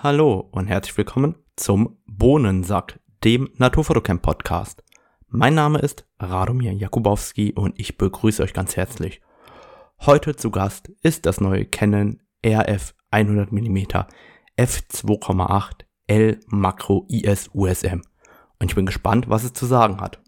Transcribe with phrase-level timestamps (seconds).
[0.00, 4.84] Hallo und herzlich willkommen zum Bohnensack, dem Naturfotocamp Podcast.
[5.26, 9.20] Mein Name ist Radomir Jakubowski und ich begrüße euch ganz herzlich.
[10.06, 14.06] Heute zu Gast ist das neue Canon RF 100mm
[14.56, 15.72] f2,8
[16.06, 18.02] L Makro IS USM
[18.60, 20.22] und ich bin gespannt, was es zu sagen hat.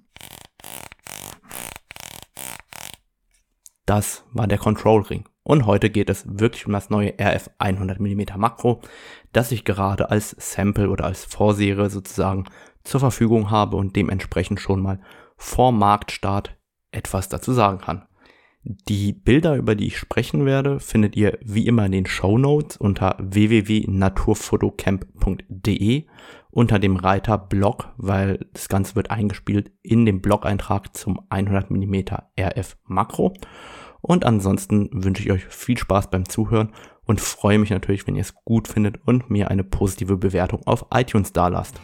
[3.86, 5.29] Das war der Control Ring.
[5.42, 8.80] Und heute geht es wirklich um das neue RF 100mm Makro,
[9.32, 12.44] das ich gerade als Sample oder als Vorserie sozusagen
[12.84, 15.00] zur Verfügung habe und dementsprechend schon mal
[15.36, 16.56] vor Marktstart
[16.92, 18.06] etwas dazu sagen kann.
[18.62, 22.76] Die Bilder, über die ich sprechen werde, findet ihr wie immer in den Show Notes
[22.76, 26.04] unter www.naturfotocamp.de
[26.50, 32.76] unter dem Reiter Blog, weil das Ganze wird eingespielt in dem Blog-Eintrag zum 100mm RF
[32.84, 33.32] Makro.
[34.02, 36.72] Und ansonsten wünsche ich euch viel Spaß beim Zuhören
[37.04, 40.86] und freue mich natürlich, wenn ihr es gut findet und mir eine positive Bewertung auf
[40.92, 41.80] iTunes dalasst.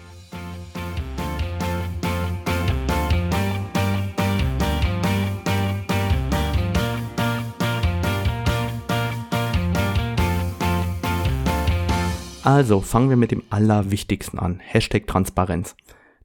[12.47, 14.61] Also fangen wir mit dem Allerwichtigsten an.
[14.61, 15.75] Hashtag Transparenz.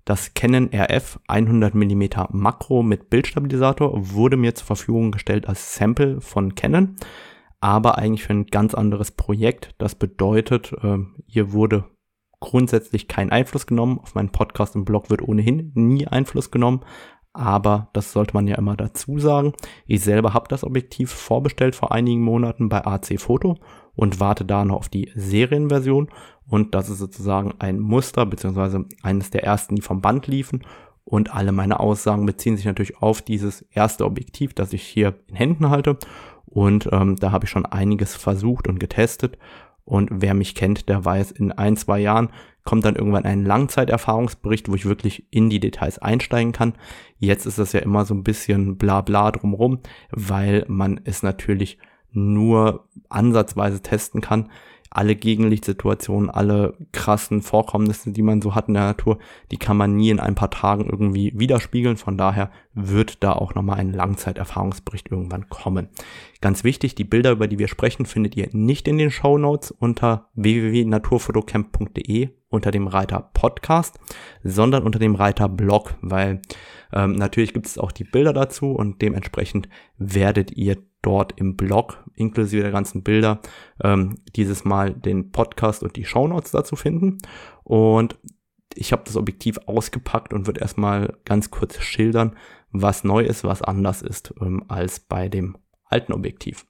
[0.06, 6.56] Das Canon RF 100mm Makro mit Bildstabilisator wurde mir zur Verfügung gestellt als Sample von
[6.56, 6.96] Canon,
[7.60, 9.76] aber eigentlich für ein ganz anderes Projekt.
[9.78, 11.86] Das bedeutet, äh, hier wurde
[12.40, 14.00] grundsätzlich kein Einfluss genommen.
[14.00, 16.82] Auf meinen Podcast im Blog wird ohnehin nie Einfluss genommen,
[17.32, 19.54] aber das sollte man ja immer dazu sagen.
[19.86, 23.58] Ich selber habe das Objektiv vorbestellt vor einigen Monaten bei AC Photo
[23.96, 26.10] und warte da noch auf die Serienversion.
[26.48, 30.64] Und das ist sozusagen ein Muster, beziehungsweise eines der ersten, die vom Band liefen.
[31.04, 35.36] Und alle meine Aussagen beziehen sich natürlich auf dieses erste Objektiv, das ich hier in
[35.36, 35.98] Händen halte.
[36.46, 39.38] Und ähm, da habe ich schon einiges versucht und getestet.
[39.84, 42.30] Und wer mich kennt, der weiß, in ein, zwei Jahren
[42.64, 46.74] kommt dann irgendwann ein Langzeiterfahrungsbericht, wo ich wirklich in die Details einsteigen kann.
[47.18, 49.80] Jetzt ist das ja immer so ein bisschen bla bla drumrum,
[50.12, 51.80] weil man es natürlich
[52.12, 54.50] nur ansatzweise testen kann.
[54.94, 59.96] Alle Gegenlichtsituationen, alle krassen Vorkommnisse, die man so hat in der Natur, die kann man
[59.96, 61.96] nie in ein paar Tagen irgendwie widerspiegeln.
[61.96, 65.88] Von daher wird da auch nochmal ein Langzeiterfahrungsbericht irgendwann kommen.
[66.42, 69.72] Ganz wichtig, die Bilder, über die wir sprechen, findet ihr nicht in den Show Notes
[69.72, 74.00] unter www.naturfotocamp.de unter dem Reiter Podcast,
[74.44, 76.42] sondern unter dem Reiter Blog, weil
[76.94, 82.04] ähm, natürlich gibt es auch die Bilder dazu und dementsprechend werdet ihr dort im Blog
[82.16, 83.40] inklusive der ganzen Bilder
[83.84, 87.18] ähm, dieses Mal den Podcast und die Shownotes dazu finden.
[87.64, 88.18] Und
[88.74, 92.36] ich habe das Objektiv ausgepackt und würde erstmal ganz kurz schildern,
[92.72, 96.66] was neu ist, was anders ist ähm, als bei dem alten Objektiv.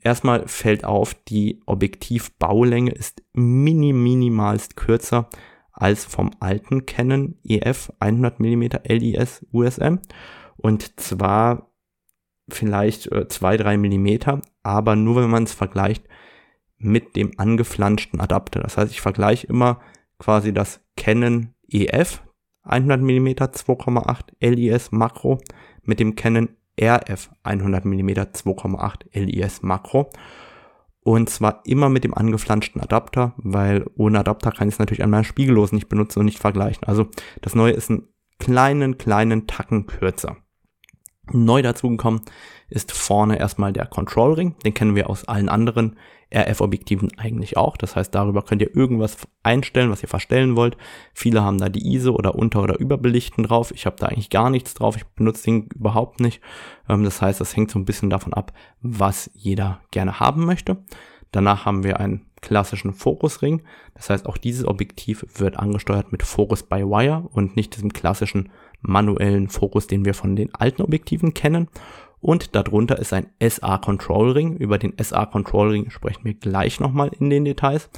[0.00, 5.28] Erstmal fällt auf, die Objektivbaulänge ist mini minimalst kürzer
[5.72, 9.98] als vom alten Canon EF 100 mm LIS USM.
[10.56, 11.73] Und zwar
[12.48, 16.04] vielleicht äh, zwei, drei Millimeter, aber nur wenn man es vergleicht
[16.78, 18.60] mit dem angeflanschten Adapter.
[18.60, 19.80] Das heißt, ich vergleiche immer
[20.18, 22.22] quasi das Canon EF
[22.62, 25.38] 100 mm 2,8 LIS Makro
[25.82, 26.48] mit dem Canon
[26.80, 30.10] RF 100 mm 2,8 LIS Makro.
[31.00, 35.10] Und zwar immer mit dem angeflanschten Adapter, weil ohne Adapter kann ich es natürlich an
[35.10, 36.84] meiner Spiegellos nicht benutzen und nicht vergleichen.
[36.84, 37.08] Also
[37.42, 40.38] das neue ist einen kleinen, kleinen Tacken kürzer.
[41.32, 42.20] Neu dazugekommen
[42.68, 44.54] ist vorne erstmal der Control Ring.
[44.64, 45.96] Den kennen wir aus allen anderen
[46.34, 47.76] RF-Objektiven eigentlich auch.
[47.76, 50.76] Das heißt, darüber könnt ihr irgendwas einstellen, was ihr verstellen wollt.
[51.12, 53.70] Viele haben da die ISO oder Unter- oder Überbelichten drauf.
[53.74, 54.96] Ich habe da eigentlich gar nichts drauf.
[54.96, 56.40] Ich benutze den überhaupt nicht.
[56.88, 60.84] Ähm, das heißt, das hängt so ein bisschen davon ab, was jeder gerne haben möchte.
[61.30, 63.62] Danach haben wir einen klassischen Fokusring.
[63.94, 68.50] Das heißt, auch dieses Objektiv wird angesteuert mit Focus by Wire und nicht diesem klassischen
[68.86, 71.68] manuellen Fokus, den wir von den alten Objektiven kennen.
[72.20, 74.56] Und darunter ist ein SA Control Ring.
[74.56, 77.90] Über den SA Control Ring sprechen wir gleich nochmal in den Details.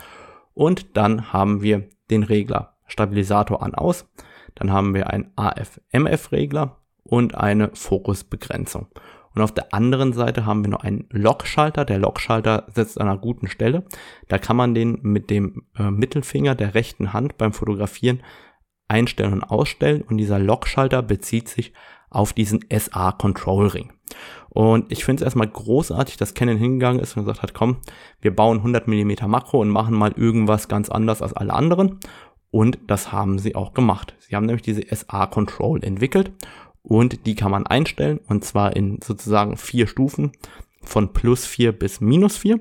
[0.55, 4.09] Und dann haben wir den Regler Stabilisator an aus.
[4.55, 8.87] Dann haben wir einen AF-MF Regler und eine Fokusbegrenzung.
[9.37, 11.85] Und auf der anderen Seite haben wir noch einen Lockschalter.
[11.85, 13.85] Der Lockschalter sitzt an einer guten Stelle.
[14.29, 18.23] Da kann man den mit dem äh, Mittelfinger der rechten Hand beim Fotografieren
[18.89, 21.73] einstellen und ausstellen und dieser Lockschalter bezieht sich
[22.11, 23.93] auf diesen SA Control Ring.
[24.49, 27.79] Und ich finde es erstmal großartig, dass Canon hingegangen ist und gesagt hat, komm,
[28.23, 32.01] wir bauen 100 mm Makro und machen mal irgendwas ganz anders als alle anderen.
[32.51, 34.15] Und das haben sie auch gemacht.
[34.19, 36.33] Sie haben nämlich diese SA Control entwickelt
[36.83, 40.33] und die kann man einstellen und zwar in sozusagen vier Stufen
[40.83, 42.61] von plus 4 bis minus 4.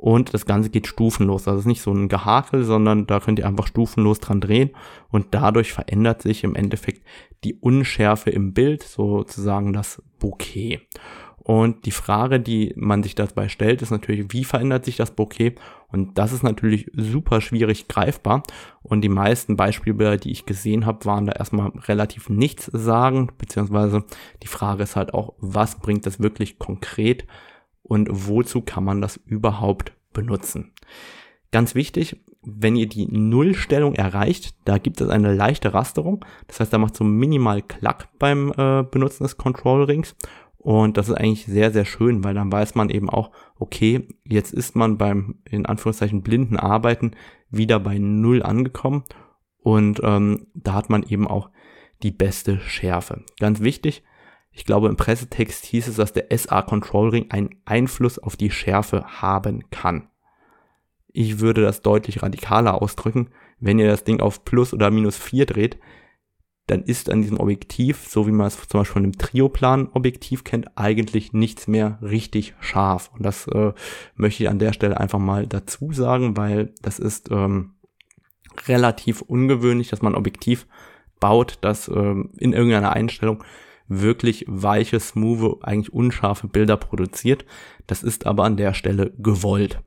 [0.00, 1.46] und das Ganze geht stufenlos.
[1.46, 4.70] Also es ist nicht so ein Gehakel, sondern da könnt ihr einfach stufenlos dran drehen
[5.10, 7.06] und dadurch verändert sich im Endeffekt
[7.44, 10.80] die Unschärfe im Bild, sozusagen das Bokeh.
[11.36, 15.54] Und die Frage, die man sich dabei stellt, ist natürlich, wie verändert sich das Bokeh?
[15.88, 18.42] Und das ist natürlich super schwierig greifbar.
[18.82, 24.04] Und die meisten Beispielbilder, die ich gesehen habe, waren da erstmal relativ nichts sagen, beziehungsweise
[24.42, 27.26] die Frage ist halt auch, was bringt das wirklich konkret
[27.90, 30.70] und wozu kann man das überhaupt benutzen.
[31.50, 36.24] Ganz wichtig, wenn ihr die Nullstellung erreicht, da gibt es eine leichte Rasterung.
[36.46, 40.14] Das heißt, da macht so minimal Klack beim äh, Benutzen des Control Rings.
[40.56, 44.54] Und das ist eigentlich sehr, sehr schön, weil dann weiß man eben auch, okay, jetzt
[44.54, 47.16] ist man beim, in Anführungszeichen, blinden Arbeiten
[47.50, 49.02] wieder bei Null angekommen.
[49.62, 51.50] Und ähm, da hat man eben auch
[52.04, 53.24] die beste Schärfe.
[53.40, 54.04] Ganz wichtig,
[54.52, 58.50] ich glaube, im Pressetext hieß es, dass der SA Control Ring einen Einfluss auf die
[58.50, 60.08] Schärfe haben kann.
[61.12, 63.30] Ich würde das deutlich radikaler ausdrücken.
[63.58, 65.78] Wenn ihr das Ding auf plus oder minus 4 dreht,
[66.66, 70.78] dann ist an diesem Objektiv, so wie man es zum Beispiel von einem Trioplan-Objektiv kennt,
[70.78, 73.10] eigentlich nichts mehr richtig scharf.
[73.12, 73.72] Und das äh,
[74.14, 77.74] möchte ich an der Stelle einfach mal dazu sagen, weil das ist ähm,
[78.68, 80.68] relativ ungewöhnlich, dass man ein Objektiv
[81.18, 83.42] baut, das ähm, in irgendeiner Einstellung
[83.90, 87.44] wirklich weiche, smooth, eigentlich unscharfe Bilder produziert.
[87.86, 89.82] Das ist aber an der Stelle gewollt.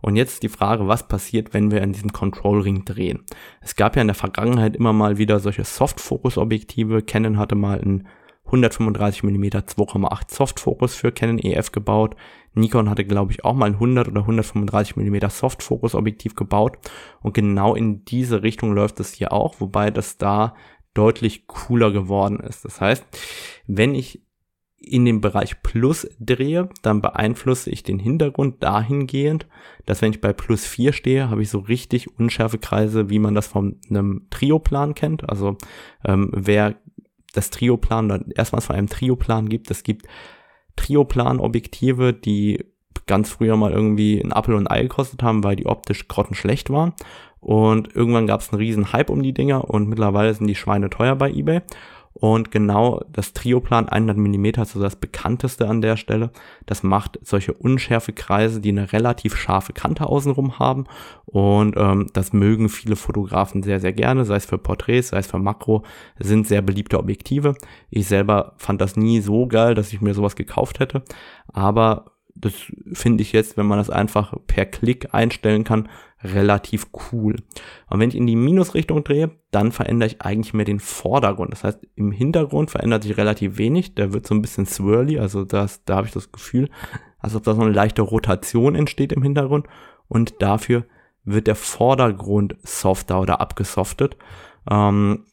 [0.00, 3.24] Und jetzt die Frage, was passiert, wenn wir in diesem Control Ring drehen?
[3.60, 7.02] Es gab ja in der Vergangenheit immer mal wieder solche Soft-Focus-Objektive.
[7.02, 8.08] Canon hatte mal ein
[8.46, 12.16] 135 mm 2,8 Soft-Focus für Canon EF gebaut.
[12.54, 16.78] Nikon hatte, glaube ich, auch mal ein 100 oder 135 mm Soft-Focus-Objektiv gebaut.
[17.20, 20.54] Und genau in diese Richtung läuft es hier auch, wobei das da
[20.94, 22.64] deutlich cooler geworden ist.
[22.64, 23.04] Das heißt,
[23.66, 24.22] wenn ich
[24.80, 29.46] in dem Bereich Plus drehe, dann beeinflusse ich den Hintergrund dahingehend,
[29.84, 33.34] dass wenn ich bei Plus 4 stehe, habe ich so richtig unschärfe Kreise, wie man
[33.34, 35.28] das von einem Trioplan kennt.
[35.28, 35.58] Also
[36.04, 36.76] ähm, wer
[37.34, 40.06] das Trioplan oder erstmals von einem Trioplan gibt, es gibt
[40.76, 42.64] Trioplan-Objektive, die
[43.06, 46.94] ganz früher mal irgendwie ein Apfel und Ei gekostet haben, weil die optisch grottenschlecht waren.
[47.40, 50.90] Und irgendwann gab es einen riesen Hype um die Dinger und mittlerweile sind die Schweine
[50.90, 51.62] teuer bei eBay.
[52.12, 56.30] Und genau das Trioplan 100 mm, so das bekannteste an der Stelle,
[56.66, 60.84] das macht solche unschärfe Kreise, die eine relativ scharfe Kante außenrum haben.
[61.24, 65.28] Und ähm, das mögen viele Fotografen sehr, sehr gerne, sei es für Porträts, sei es
[65.28, 65.84] für Makro,
[66.18, 67.54] sind sehr beliebte Objektive.
[67.90, 71.02] Ich selber fand das nie so geil, dass ich mir sowas gekauft hätte.
[71.46, 72.52] Aber das
[72.92, 75.88] finde ich jetzt, wenn man das einfach per Klick einstellen kann,
[76.22, 77.36] relativ cool.
[77.88, 81.52] Und wenn ich in die Minusrichtung drehe, dann verändere ich eigentlich mehr den Vordergrund.
[81.52, 83.94] Das heißt, im Hintergrund verändert sich relativ wenig.
[83.94, 86.68] Der wird so ein bisschen swirly, also das, da habe ich das Gefühl,
[87.18, 89.66] als ob da so eine leichte Rotation entsteht im Hintergrund.
[90.08, 90.84] Und dafür
[91.24, 94.16] wird der Vordergrund softer oder abgesoftet.
[94.70, 95.24] Ähm,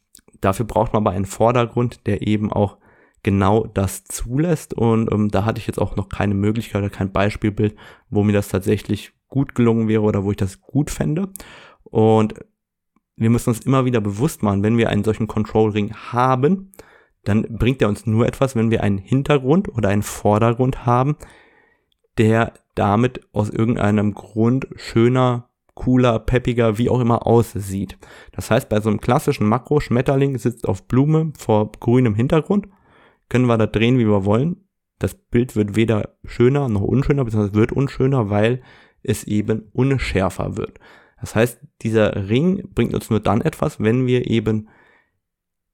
[0.41, 2.77] dafür braucht man aber einen Vordergrund, der eben auch
[3.27, 4.73] genau das zulässt.
[4.73, 7.75] Und ähm, da hatte ich jetzt auch noch keine Möglichkeit oder kein Beispielbild,
[8.09, 11.27] wo mir das tatsächlich gut gelungen wäre oder wo ich das gut fände.
[11.83, 12.35] Und
[13.17, 16.71] wir müssen uns immer wieder bewusst machen, wenn wir einen solchen Control Ring haben,
[17.25, 21.17] dann bringt er uns nur etwas, wenn wir einen Hintergrund oder einen Vordergrund haben,
[22.17, 27.97] der damit aus irgendeinem Grund schöner, cooler, peppiger, wie auch immer aussieht.
[28.31, 32.67] Das heißt, bei so einem klassischen Makro, Schmetterling sitzt auf Blume vor grünem Hintergrund
[33.29, 34.67] können wir da drehen, wie wir wollen.
[34.99, 38.61] Das Bild wird weder schöner noch unschöner, beziehungsweise wird unschöner, weil
[39.03, 40.79] es eben unschärfer wird.
[41.19, 44.69] Das heißt, dieser Ring bringt uns nur dann etwas, wenn wir eben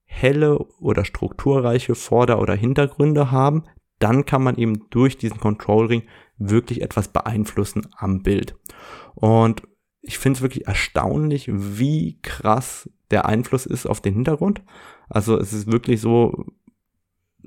[0.04, 3.64] helle oder strukturreiche Vorder- oder Hintergründe haben,
[3.98, 6.02] dann kann man eben durch diesen Control Ring
[6.38, 8.56] wirklich etwas beeinflussen am Bild.
[9.14, 9.62] Und
[10.00, 14.62] ich finde es wirklich erstaunlich, wie krass der Einfluss ist auf den Hintergrund.
[15.08, 16.44] Also es ist wirklich so,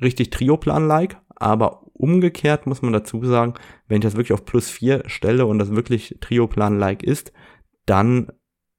[0.02, 3.54] richtig Trioplan-like, aber umgekehrt muss man dazu sagen,
[3.88, 7.34] wenn ich das wirklich auf plus 4 stelle und das wirklich Trioplan-like ist,
[7.86, 8.32] dann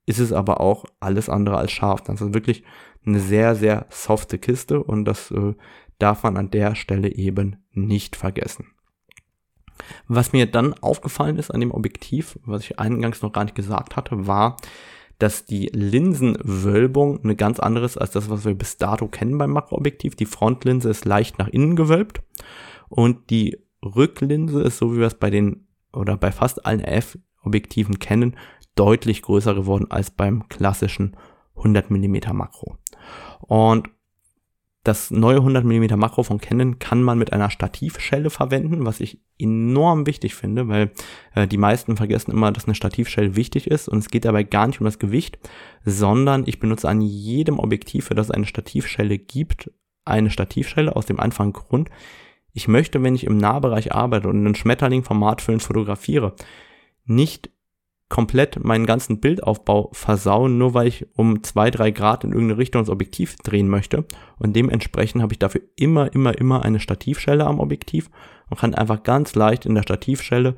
[0.06, 2.02] ist es aber auch alles andere als scharf.
[2.02, 2.64] Das ist wirklich
[3.04, 5.54] eine sehr, sehr softe Kiste und das äh,
[5.98, 8.66] darf man an der Stelle eben nicht vergessen.
[10.06, 13.96] Was mir dann aufgefallen ist an dem Objektiv, was ich eingangs noch gar nicht gesagt
[13.96, 14.56] hatte, war,
[15.18, 19.50] dass die Linsenwölbung eine ganz andere ist als das, was wir bis dato kennen beim
[19.50, 20.14] Makroobjektiv.
[20.14, 22.22] Die Frontlinse ist leicht nach innen gewölbt
[22.88, 27.98] und die Rücklinse ist, so wie wir es bei den oder bei fast allen RF-Objektiven
[27.98, 28.37] kennen,
[28.75, 31.16] deutlich größer geworden als beim klassischen
[31.56, 32.76] 100 mm Makro.
[33.40, 33.90] Und
[34.85, 39.20] Das neue 100 mm Makro von Canon kann man mit einer Stativschelle verwenden, was ich
[39.38, 40.92] enorm wichtig finde, weil
[41.35, 43.88] äh, die meisten vergessen immer, dass eine Stativschelle wichtig ist.
[43.88, 45.38] Und es geht dabei gar nicht um das Gewicht,
[45.85, 49.70] sondern ich benutze an jedem Objektiv, für das es eine Stativschelle gibt,
[50.04, 51.90] eine Stativschelle aus dem einfachen Grund,
[52.52, 56.35] ich möchte, wenn ich im Nahbereich arbeite und einen Schmetterling formatfüllend fotografiere,
[57.04, 57.50] nicht
[58.08, 62.82] komplett meinen ganzen Bildaufbau versauen, nur weil ich um zwei, drei Grad in irgendeine Richtung
[62.82, 64.06] das Objektiv drehen möchte.
[64.38, 68.10] Und dementsprechend habe ich dafür immer, immer, immer eine Stativschelle am Objektiv
[68.48, 70.56] und kann einfach ganz leicht in der Stativschelle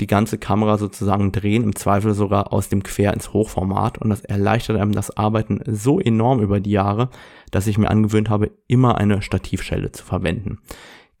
[0.00, 3.98] die ganze Kamera sozusagen drehen, im Zweifel sogar aus dem Quer ins Hochformat.
[3.98, 7.10] Und das erleichtert einem das Arbeiten so enorm über die Jahre,
[7.50, 10.58] dass ich mir angewöhnt habe, immer eine Stativschelle zu verwenden.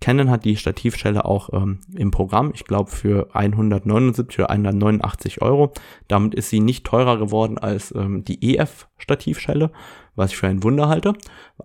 [0.00, 5.72] Canon hat die Stativschelle auch ähm, im Programm, ich glaube für 179 oder 189 Euro.
[6.08, 9.70] Damit ist sie nicht teurer geworden als ähm, die EF-Stativschelle,
[10.16, 11.12] was ich für ein Wunder halte.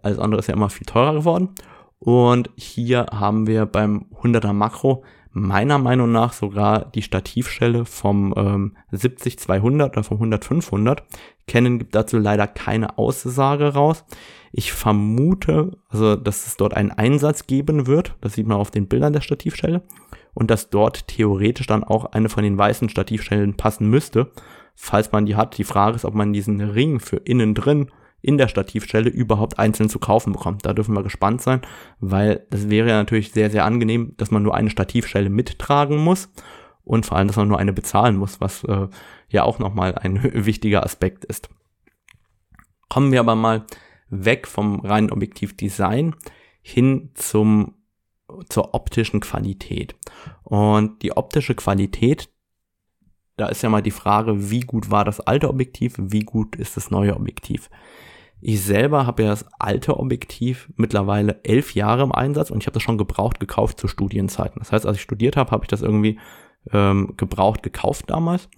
[0.01, 1.49] Alles andere ist ja immer viel teurer geworden.
[1.99, 5.03] Und hier haben wir beim 100er Makro
[5.37, 10.99] meiner Meinung nach sogar die Stativschelle vom ähm, 70-200 oder vom 100-500.
[11.45, 14.05] Canon gibt dazu leider keine Aussage raus.
[14.53, 18.15] Ich vermute, also, dass es dort einen Einsatz geben wird.
[18.21, 19.83] Das sieht man auf den Bildern der Stativschelle.
[20.33, 24.31] Und dass dort theoretisch dann auch eine von den weißen Stativschellen passen müsste,
[24.73, 25.57] falls man die hat.
[25.57, 27.91] Die Frage ist, ob man diesen Ring für innen drin
[28.25, 30.65] in der Stativstelle überhaupt einzeln zu kaufen bekommt.
[30.65, 31.61] Da dürfen wir gespannt sein,
[31.99, 36.29] weil das wäre ja natürlich sehr, sehr angenehm, dass man nur eine Stativstelle mittragen muss
[36.83, 38.87] und vor allem, dass man nur eine bezahlen muss, was äh,
[39.29, 41.49] ja auch nochmal ein wichtiger Aspekt ist.
[42.89, 43.65] Kommen wir aber mal
[44.09, 46.15] weg vom reinen Objektivdesign
[46.61, 47.75] hin zum
[48.49, 49.95] zur optischen Qualität.
[50.43, 52.29] Und die optische Qualität,
[53.37, 56.75] da ist ja mal die Frage, wie gut war das alte Objektiv, wie gut ist
[56.75, 57.69] das neue Objektiv.
[58.41, 62.75] Ich selber habe ja das alte Objektiv mittlerweile elf Jahre im Einsatz und ich habe
[62.75, 64.59] das schon gebraucht gekauft zu Studienzeiten.
[64.59, 66.19] Das heißt, als ich studiert habe, habe ich das irgendwie
[66.71, 68.49] ähm, gebraucht gekauft damals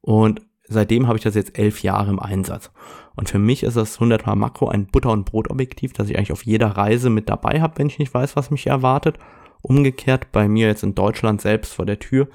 [0.00, 2.70] und seitdem habe ich das jetzt elf Jahre im Einsatz.
[3.16, 6.32] Und für mich ist das 100 mal Makro ein Butter- und Brot-Objektiv, das ich eigentlich
[6.32, 9.18] auf jeder Reise mit dabei habe, wenn ich nicht weiß, was mich erwartet.
[9.62, 12.28] Umgekehrt bei mir jetzt in Deutschland selbst vor der Tür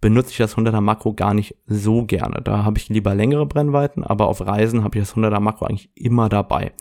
[0.00, 2.40] benutze ich das 100er Makro gar nicht so gerne.
[2.42, 5.90] Da habe ich lieber längere Brennweiten, aber auf Reisen habe ich das 100er Makro eigentlich
[5.94, 6.72] immer dabei.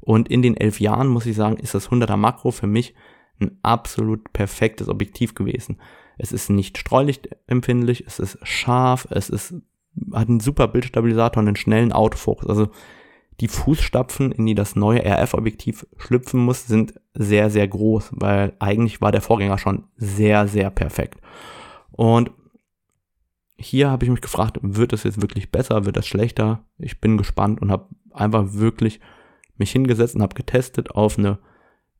[0.00, 2.94] Und in den elf Jahren, muss ich sagen, ist das 100er Makro für mich
[3.40, 5.78] ein absolut perfektes Objektiv gewesen.
[6.18, 9.54] Es ist nicht streulichtempfindlich, es ist scharf, es ist,
[10.12, 12.48] hat einen super Bildstabilisator und einen schnellen Autofokus.
[12.48, 12.68] Also
[13.40, 19.00] die Fußstapfen, in die das neue RF-Objektiv schlüpfen muss, sind sehr, sehr groß, weil eigentlich
[19.00, 21.20] war der Vorgänger schon sehr, sehr perfekt.
[21.90, 22.30] Und
[23.64, 26.64] hier habe ich mich gefragt, wird es jetzt wirklich besser, wird es schlechter?
[26.78, 29.00] Ich bin gespannt und habe einfach wirklich
[29.56, 31.38] mich hingesetzt und habe getestet auf eine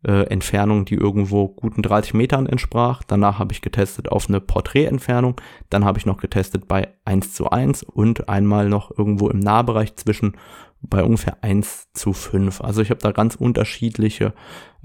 [0.07, 3.03] äh, Entfernung, die irgendwo guten 30 Metern entsprach.
[3.05, 5.41] Danach habe ich getestet auf eine Porträtentfernung.
[5.71, 9.97] Dann habe ich noch getestet bei 1 zu 1 und einmal noch irgendwo im Nahbereich
[9.97, 10.37] zwischen
[10.83, 12.61] bei ungefähr 1 zu 5.
[12.61, 14.35] Also ich habe da ganz unterschiedliche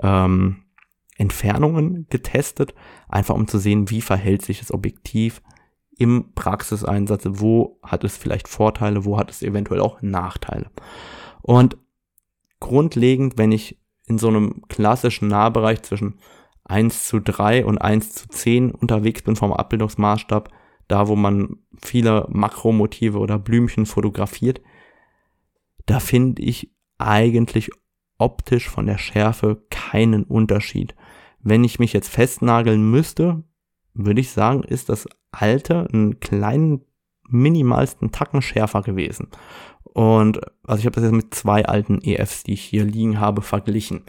[0.01, 0.63] ähm,
[1.17, 2.73] Entfernungen getestet,
[3.09, 5.41] einfach um zu sehen, wie verhält sich das Objektiv
[5.99, 10.71] im Praxiseinsatz, wo hat es vielleicht Vorteile, wo hat es eventuell auch Nachteile.
[11.41, 11.77] Und
[12.61, 13.77] grundlegend, wenn ich
[14.07, 16.15] in so einem klassischen Nahbereich zwischen
[16.63, 20.49] 1 zu 3 und 1 zu 10 unterwegs bin vom Abbildungsmaßstab,
[20.87, 24.61] da wo man viele Makromotive oder Blümchen fotografiert,
[25.85, 27.71] da finde ich eigentlich
[28.17, 30.95] optisch von der Schärfe keinen Unterschied.
[31.41, 33.43] Wenn ich mich jetzt festnageln müsste,
[33.93, 36.81] würde ich sagen, ist das alte einen kleinen,
[37.27, 39.27] minimalsten Tacken schärfer gewesen.
[39.83, 43.41] Und also ich habe das jetzt mit zwei alten EFs, die ich hier liegen habe,
[43.41, 44.03] verglichen.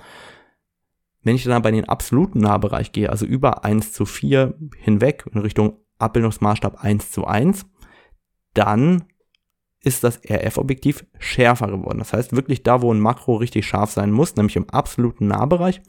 [1.23, 5.41] Wenn ich dann bei den absoluten Nahbereich gehe, also über 1 zu 4 hinweg in
[5.41, 7.67] Richtung Abbildungsmaßstab 1 zu 1,
[8.55, 9.05] dann
[9.83, 11.99] ist das RF-Objektiv schärfer geworden.
[11.99, 15.81] Das heißt wirklich da, wo ein Makro richtig scharf sein muss, nämlich im absoluten Nahbereich,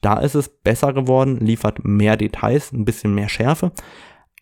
[0.00, 3.72] da ist es besser geworden, liefert mehr Details, ein bisschen mehr Schärfe.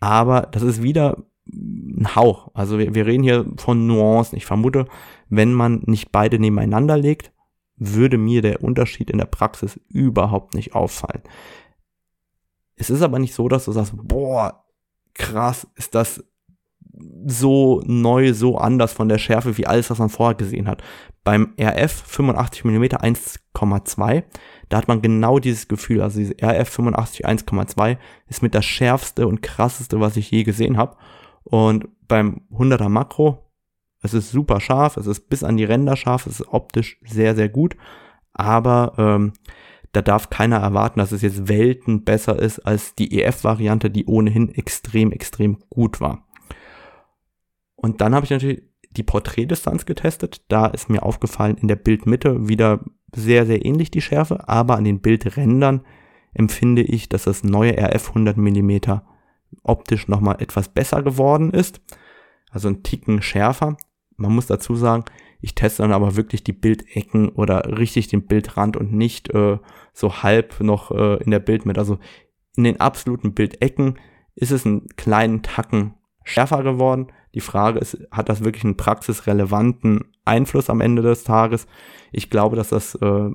[0.03, 2.51] Aber das ist wieder ein Hauch.
[2.55, 4.37] Also wir, wir reden hier von Nuancen.
[4.37, 4.87] Ich vermute,
[5.29, 7.31] wenn man nicht beide nebeneinander legt,
[7.77, 11.23] würde mir der Unterschied in der Praxis überhaupt nicht auffallen.
[12.75, 14.65] Es ist aber nicht so, dass du sagst, boah,
[15.15, 16.25] krass, ist das
[17.27, 20.83] so neu, so anders von der Schärfe wie alles, was man vorher gesehen hat.
[21.25, 24.25] Beim RF 85 mm 1,2
[24.73, 26.01] da hat man genau dieses Gefühl.
[26.01, 30.97] Also diese RF85 1,2 ist mit das schärfste und krasseste, was ich je gesehen habe.
[31.45, 33.51] Und beim 100er Makro,
[34.01, 37.35] es ist super scharf, es ist bis an die Ränder scharf, es ist optisch sehr,
[37.35, 37.77] sehr gut.
[38.33, 39.35] Aber ähm,
[39.93, 44.55] da darf keiner erwarten, dass es jetzt Welten besser ist als die EF-Variante, die ohnehin
[44.55, 46.27] extrem, extrem gut war.
[47.83, 50.43] Und dann habe ich natürlich die Porträtdistanz getestet.
[50.49, 52.85] Da ist mir aufgefallen, in der Bildmitte wieder
[53.15, 55.85] sehr, sehr ähnlich die Schärfe, aber an den Bildrändern
[56.33, 58.79] empfinde ich, dass das neue RF 100 mm
[59.63, 61.81] optisch nochmal etwas besser geworden ist.
[62.51, 63.77] Also ein Ticken schärfer.
[64.17, 65.05] Man muss dazu sagen,
[65.41, 69.59] ich teste dann aber wirklich die Bildecken oder richtig den Bildrand und nicht äh,
[69.93, 71.81] so halb noch äh, in der Bildmitte.
[71.81, 71.99] Also
[72.57, 73.99] in den absoluten Bildecken
[74.35, 77.13] ist es einen kleinen Tacken schärfer geworden.
[77.35, 81.67] Die Frage ist, hat das wirklich einen praxisrelevanten Einfluss am Ende des Tages?
[82.13, 83.31] Ich glaube, dass das äh,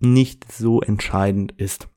[0.00, 1.88] nicht so entscheidend ist.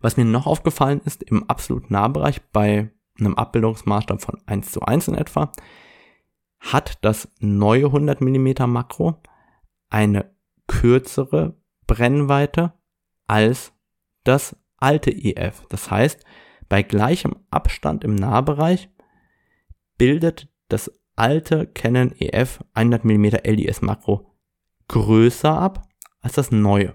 [0.00, 5.08] Was mir noch aufgefallen ist, im absoluten Nahbereich bei einem Abbildungsmaßstab von 1 zu 1
[5.08, 5.52] in etwa,
[6.58, 9.20] hat das neue 100 mm Makro
[9.90, 10.34] eine
[10.66, 12.72] kürzere Brennweite
[13.26, 13.72] als
[14.24, 15.66] das alte EF.
[15.68, 16.24] Das heißt,
[16.72, 18.88] bei gleichem Abstand im Nahbereich
[19.98, 24.34] bildet das alte Canon EF 100 mm LDS Makro
[24.88, 25.86] größer ab
[26.22, 26.94] als das neue.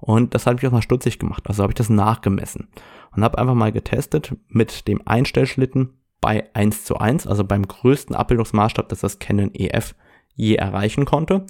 [0.00, 1.44] Und das hat mich auch mal stutzig gemacht.
[1.46, 2.68] Also habe ich das nachgemessen
[3.12, 8.14] und habe einfach mal getestet mit dem Einstellschlitten bei 1 zu 1, also beim größten
[8.14, 9.94] Abbildungsmaßstab, das das Canon EF
[10.34, 11.46] je erreichen konnte,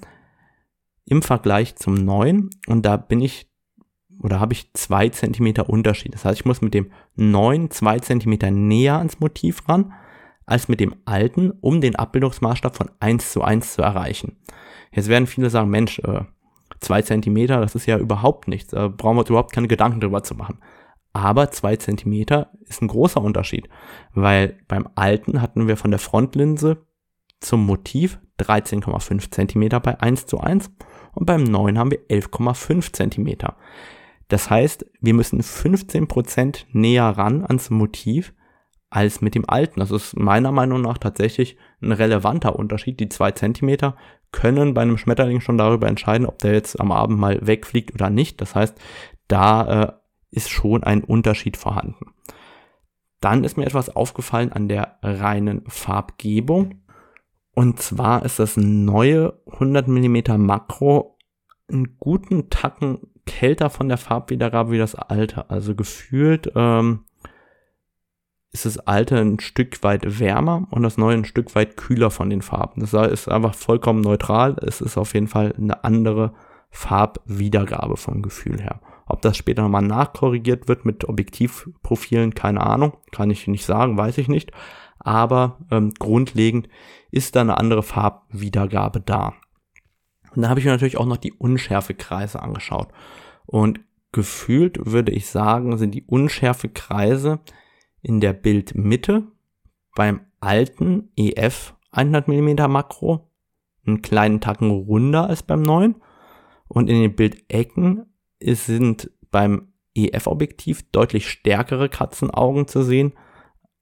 [1.05, 2.49] im Vergleich zum neuen.
[2.69, 3.51] Und da bin ich
[4.21, 6.15] oder habe ich zwei Zentimeter Unterschied.
[6.15, 9.93] Das heißt, ich muss mit dem neuen zwei Zentimeter näher ans Motiv ran,
[10.47, 14.37] als mit dem alten, um den Abbildungsmaßstab von 1 zu 1 zu erreichen.
[14.93, 16.21] Jetzt werden viele sagen, Mensch, äh,
[16.81, 18.71] zwei Zentimeter, das ist ja überhaupt nichts.
[18.71, 20.59] Da brauchen wir uns überhaupt keine Gedanken drüber zu machen.
[21.13, 23.69] Aber zwei Zentimeter ist ein großer Unterschied,
[24.15, 26.87] weil beim alten hatten wir von der Frontlinse
[27.41, 30.71] zum Motiv 13,5 Zentimeter bei 1 zu 1
[31.15, 33.57] und beim neuen haben wir 11,5 Zentimeter.
[34.29, 38.35] Das heißt, wir müssen 15% näher ran ans Motiv
[38.91, 39.81] als mit dem alten.
[39.81, 42.99] Das ist meiner Meinung nach tatsächlich ein relevanter Unterschied.
[43.01, 43.97] Die zwei Zentimeter
[44.33, 48.11] können bei einem Schmetterling schon darüber entscheiden, ob der jetzt am Abend mal wegfliegt oder
[48.11, 48.41] nicht.
[48.41, 48.77] Das heißt,
[49.29, 49.93] da äh,
[50.31, 52.13] ist schon ein Unterschied vorhanden.
[53.21, 56.83] Dann ist mir etwas aufgefallen an der reinen Farbgebung.
[57.53, 61.19] Und zwar ist das neue 100 mm Makro
[61.69, 65.51] einen guten Tacken kälter von der Farbwiedergabe wie das alte.
[65.51, 67.05] Also gefühlt ähm,
[68.53, 72.31] ist das alte ein Stück weit wärmer und das neue ein Stück weit kühler von
[72.31, 72.81] den Farben.
[72.81, 74.57] Das ist einfach vollkommen neutral.
[74.63, 76.33] Es ist auf jeden Fall eine andere
[76.71, 78.81] Farbwiedergabe vom Gefühl her.
[79.07, 84.19] Ob das später nochmal nachkorrigiert wird mit Objektivprofilen, keine Ahnung, kann ich nicht sagen, weiß
[84.19, 84.53] ich nicht.
[84.99, 86.69] Aber ähm, grundlegend
[87.11, 89.35] ist da eine andere Farbwiedergabe da.
[90.37, 92.89] Und da habe ich mir natürlich auch noch die Unschärfekreise angeschaut.
[93.47, 93.81] Und
[94.13, 97.41] gefühlt würde ich sagen, sind die Unschärfekreise
[98.03, 99.25] in der Bildmitte
[99.95, 103.31] beim alten EF 100 mm Makro
[103.87, 105.97] einen kleinen Tacken runder als beim neuen.
[106.69, 108.07] Und in den Bildecken
[108.41, 113.15] sind beim EF-Objektiv deutlich stärkere Katzenaugen zu sehen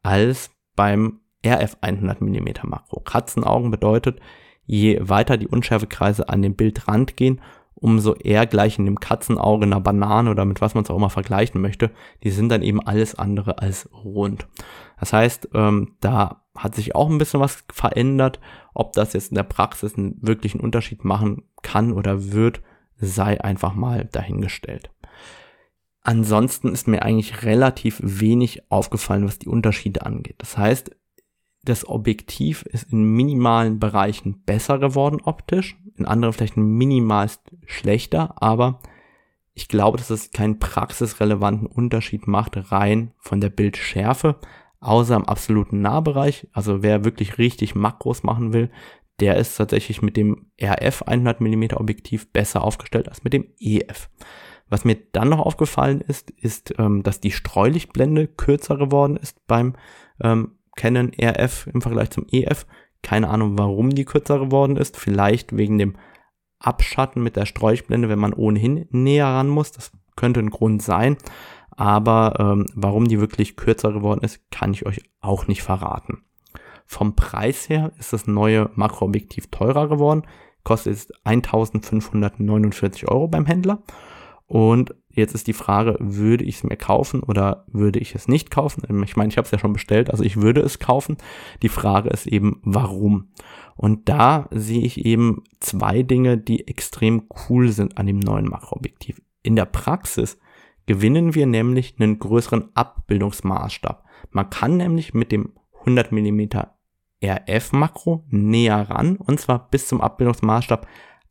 [0.02, 3.00] als beim RF 100 mm Makro.
[3.00, 4.20] Katzenaugen bedeutet,
[4.66, 7.40] je weiter die Unschärfekreise an den Bildrand gehen,
[7.74, 11.10] umso eher gleich in dem Katzenauge einer Banane oder mit was man es auch immer
[11.10, 11.90] vergleichen möchte,
[12.22, 14.46] die sind dann eben alles andere als rund.
[14.98, 18.40] Das heißt, ähm, da hat sich auch ein bisschen was verändert.
[18.74, 22.62] Ob das jetzt in der Praxis einen wirklichen Unterschied machen kann oder wird,
[22.96, 24.90] sei einfach mal dahingestellt.
[26.02, 30.36] Ansonsten ist mir eigentlich relativ wenig aufgefallen, was die Unterschiede angeht.
[30.38, 30.90] Das heißt,
[31.64, 38.80] das Objektiv ist in minimalen Bereichen besser geworden optisch, in anderen vielleicht minimalst schlechter, aber
[39.54, 44.36] ich glaube, dass es keinen praxisrelevanten Unterschied macht, rein von der Bildschärfe,
[44.80, 46.48] außer im absoluten Nahbereich.
[46.52, 48.70] Also wer wirklich richtig Makros machen will,
[49.20, 54.08] der ist tatsächlich mit dem RF 100 mm Objektiv besser aufgestellt als mit dem EF.
[54.68, 59.74] Was mir dann noch aufgefallen ist, ist, ähm, dass die Streulichtblende kürzer geworden ist beim
[60.20, 62.66] ähm, Canon RF im Vergleich zum EF.
[63.02, 64.96] Keine Ahnung, warum die kürzer geworden ist.
[64.96, 65.96] Vielleicht wegen dem
[66.58, 69.72] Abschatten mit der Streuchblende, wenn man ohnehin näher ran muss.
[69.72, 71.16] Das könnte ein Grund sein.
[71.70, 76.22] Aber ähm, warum die wirklich kürzer geworden ist, kann ich euch auch nicht verraten.
[76.86, 80.22] Vom Preis her ist das neue Makroobjektiv teurer geworden.
[80.62, 83.82] Kostet jetzt 1549 Euro beim Händler.
[84.46, 88.50] Und jetzt ist die Frage, würde ich es mir kaufen oder würde ich es nicht
[88.50, 88.82] kaufen?
[88.88, 91.16] Ähm, ich meine, ich habe es ja schon bestellt, also ich würde es kaufen.
[91.62, 93.28] Die Frage ist eben, warum?
[93.76, 99.20] Und da sehe ich eben zwei Dinge, die extrem cool sind an dem neuen Makroobjektiv.
[99.42, 100.38] In der Praxis
[100.86, 104.04] gewinnen wir nämlich einen größeren Abbildungsmaßstab.
[104.30, 106.42] Man kann nämlich mit dem 100 mm
[107.22, 110.86] RF-Makro näher ran und zwar bis zum Abbildungsmaßstab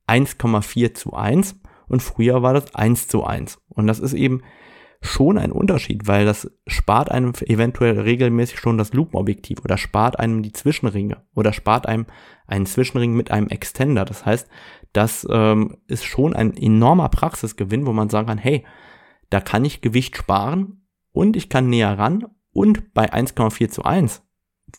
[0.08, 3.60] 1,4 zu 1 und früher war das 1 zu 1.
[3.69, 4.41] Und das ist eben
[5.02, 10.43] schon ein Unterschied, weil das spart einem eventuell regelmäßig schon das Lupenobjektiv oder spart einem
[10.43, 12.06] die Zwischenringe oder spart einem
[12.48, 14.06] einen Zwischenring mit einem Extender.
[14.06, 14.48] Das heißt,
[14.93, 18.65] das ähm, ist schon ein enormer Praxisgewinn, wo man sagen kann, hey,
[19.30, 24.24] da kann ich Gewicht sparen und ich kann näher ran und bei 1,4 zu 1,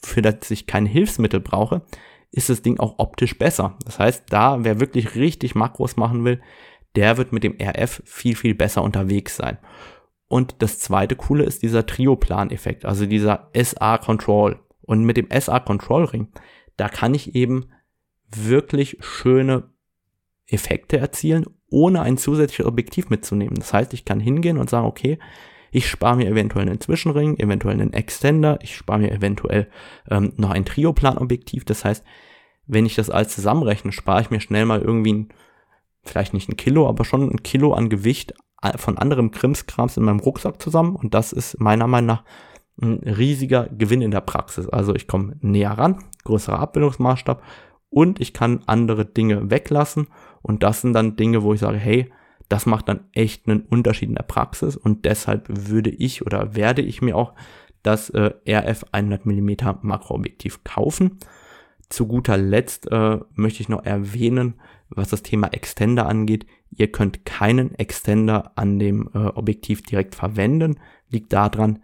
[0.03, 1.83] für das ich kein Hilfsmittel brauche,
[2.31, 3.77] ist das Ding auch optisch besser.
[3.85, 6.41] Das heißt, da, wer wirklich richtig Makros machen will,
[6.97, 9.59] der wird mit dem RF viel, viel besser unterwegs sein.
[10.29, 14.61] Und das zweite coole ist dieser Trio-Plan-Effekt, also dieser SA-Control.
[14.83, 16.29] Und mit dem SA-Control-Ring,
[16.77, 17.67] da kann ich eben
[18.29, 19.71] wirklich schöne
[20.47, 23.57] Effekte erzielen, ohne ein zusätzliches Objektiv mitzunehmen.
[23.57, 25.19] Das heißt, ich kann hingehen und sagen, okay,
[25.71, 29.69] ich spare mir eventuell einen Zwischenring, eventuell einen Extender, ich spare mir eventuell
[30.09, 31.65] ähm, noch ein Trioplan-Objektiv.
[31.65, 32.05] Das heißt,
[32.67, 35.29] wenn ich das alles zusammenrechne, spare ich mir schnell mal irgendwie ein,
[36.05, 38.35] vielleicht nicht ein Kilo, aber schon ein Kilo an Gewicht
[38.77, 40.97] von anderem Krimskrams in meinem Rucksack zusammen.
[40.97, 42.25] Und das ist meiner Meinung nach
[42.81, 44.69] ein riesiger Gewinn in der Praxis.
[44.69, 47.43] Also ich komme näher ran, größerer Abbildungsmaßstab
[47.91, 50.09] und ich kann andere Dinge weglassen
[50.43, 52.13] und das sind dann Dinge, wo ich sage, hey,
[52.49, 56.83] das macht dann echt einen Unterschied in der Praxis und deshalb würde ich oder werde
[56.83, 57.35] ich mir auch
[57.83, 61.19] das äh, RF 100 mm Makroobjektiv kaufen.
[61.89, 64.55] Zu guter Letzt äh, möchte ich noch erwähnen,
[64.97, 66.47] was das Thema Extender angeht.
[66.71, 70.81] Ihr könnt keinen Extender an dem äh, Objektiv direkt verwenden.
[71.09, 71.83] Liegt daran,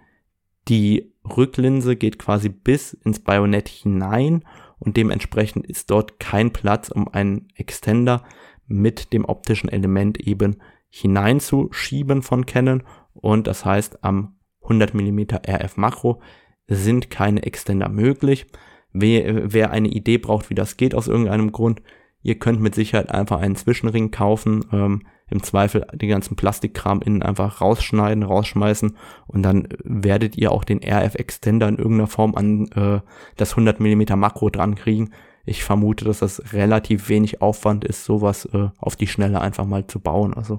[0.69, 4.45] die Rücklinse geht quasi bis ins Bajonett hinein
[4.79, 8.25] und dementsprechend ist dort kein Platz, um einen Extender
[8.67, 10.57] mit dem optischen Element eben
[10.89, 16.21] hineinzuschieben von Canon und das heißt am 100 mm RF Makro
[16.67, 18.47] sind keine Extender möglich.
[18.93, 21.83] Wer, wer eine Idee braucht, wie das geht aus irgendeinem Grund,
[22.23, 27.23] ihr könnt mit Sicherheit einfach einen Zwischenring kaufen, ähm, im Zweifel den ganzen Plastikkram innen
[27.23, 28.97] einfach rausschneiden, rausschmeißen
[29.29, 33.01] und dann werdet ihr auch den RF Extender in irgendeiner Form an äh,
[33.37, 35.11] das 100 mm Makro dran kriegen
[35.45, 39.87] ich vermute, dass das relativ wenig Aufwand ist, sowas äh, auf die Schnelle einfach mal
[39.87, 40.35] zu bauen.
[40.35, 40.59] Also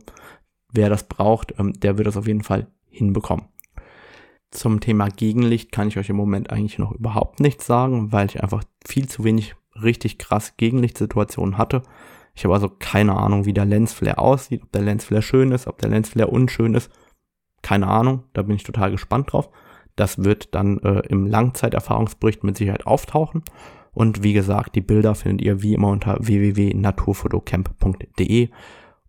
[0.72, 3.46] wer das braucht, ähm, der wird das auf jeden Fall hinbekommen.
[4.50, 8.44] Zum Thema Gegenlicht kann ich euch im Moment eigentlich noch überhaupt nichts sagen, weil ich
[8.44, 11.84] einfach viel zu wenig richtig krass Gegenlichtsituationen hatte.
[12.34, 15.80] Ich habe also keine Ahnung, wie der Lensflare aussieht, ob der Lensflare schön ist, ob
[15.80, 16.90] der Lensflare unschön ist.
[17.62, 19.50] Keine Ahnung, da bin ich total gespannt drauf.
[19.96, 23.44] Das wird dann äh, im Langzeiterfahrungsbericht mit Sicherheit auftauchen.
[23.94, 28.50] Und wie gesagt, die Bilder findet ihr wie immer unter www.naturfotocamp.de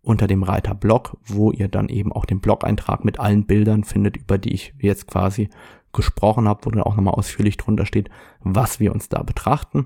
[0.03, 4.17] unter dem Reiter Blog, wo ihr dann eben auch den Blog-Eintrag mit allen Bildern findet,
[4.17, 5.49] über die ich jetzt quasi
[5.93, 8.09] gesprochen habe, wo dann auch nochmal ausführlich drunter steht,
[8.41, 9.85] was wir uns da betrachten.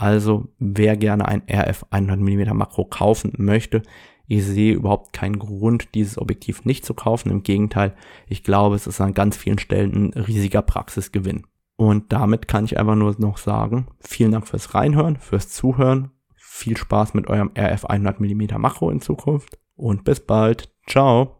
[0.00, 3.82] Also wer gerne ein RF 100mm Makro kaufen möchte,
[4.26, 7.30] ich sehe überhaupt keinen Grund, dieses Objektiv nicht zu kaufen.
[7.30, 7.94] Im Gegenteil,
[8.26, 11.46] ich glaube, es ist an ganz vielen Stellen ein riesiger Praxisgewinn.
[11.76, 16.12] Und damit kann ich einfach nur noch sagen, vielen Dank fürs Reinhören, fürs Zuhören.
[16.34, 20.72] Viel Spaß mit eurem RF 100mm Makro in Zukunft und bis bald.
[20.86, 21.39] Ciao.